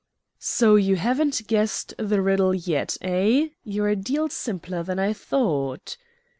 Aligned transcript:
"So 0.39 0.77
you 0.77 0.95
haven't 0.95 1.45
guessed 1.45 1.93
the 1.99 2.23
riddle 2.23 2.55
yet, 2.55 2.97
eh? 3.01 3.49
You're 3.63 3.89
a 3.89 3.95
deal 3.95 4.29
simpler 4.29 4.81
than 4.81 4.97
I 4.97 5.13
thought." 5.13 5.95